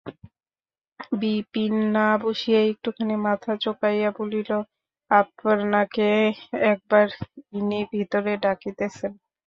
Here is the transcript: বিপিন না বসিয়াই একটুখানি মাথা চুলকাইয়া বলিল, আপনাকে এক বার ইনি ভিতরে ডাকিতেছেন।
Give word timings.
বিপিন 1.19 1.73
না 1.95 2.07
বসিয়াই 2.21 2.67
একটুখানি 2.71 3.15
মাথা 3.27 3.51
চুলকাইয়া 3.63 4.09
বলিল, 4.19 4.49
আপনাকে 5.11 6.07
এক 6.71 6.79
বার 6.89 7.07
ইনি 7.57 7.79
ভিতরে 7.91 8.33
ডাকিতেছেন। 8.43 9.11